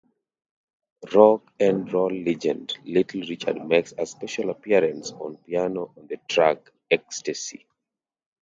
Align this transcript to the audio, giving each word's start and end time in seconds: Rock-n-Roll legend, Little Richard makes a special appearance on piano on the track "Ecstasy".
Rock-n-Roll 1.13 2.23
legend, 2.23 2.73
Little 2.85 3.21
Richard 3.21 3.63
makes 3.67 3.93
a 3.95 4.07
special 4.07 4.49
appearance 4.49 5.11
on 5.11 5.37
piano 5.45 5.93
on 5.95 6.07
the 6.07 6.17
track 6.27 6.71
"Ecstasy". 6.89 7.67